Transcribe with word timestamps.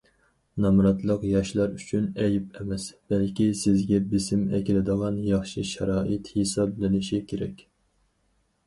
نامراتلىق 0.63 1.25
ياشلار 1.31 1.75
ئۈچۈن 1.81 2.07
ئەيىب 2.23 2.57
ئەمەس، 2.61 2.85
بەلكى 3.13 3.47
سىزگە 3.61 4.01
بېسىم 4.15 4.49
ئەكېلىدىغان 4.59 5.21
ياخشى 5.29 5.69
شارائىت 5.75 6.35
ھېسابلىنىشى 6.41 7.23
كېرەك. 7.33 7.65